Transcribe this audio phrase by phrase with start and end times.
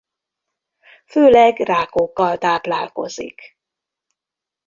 [1.05, 3.57] Főleg rákokkal táplálkozik.